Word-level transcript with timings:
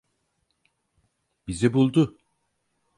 Bizi 1.47 1.73
buldu. 1.73 2.17